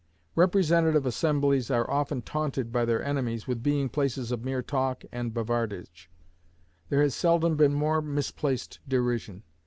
Representative 0.35 1.05
assemblies 1.05 1.69
are 1.69 1.87
often 1.87 2.23
taunted 2.23 2.71
by 2.71 2.85
their 2.85 3.03
enemies 3.03 3.47
with 3.47 3.61
being 3.61 3.87
places 3.87 4.31
of 4.31 4.43
mere 4.43 4.63
talk 4.63 5.03
and 5.11 5.31
bavardage. 5.31 6.09
There 6.89 7.03
has 7.03 7.13
seldom 7.13 7.55
been 7.55 7.75
more 7.75 8.01
misplaced 8.01 8.79
derision. 8.87 9.43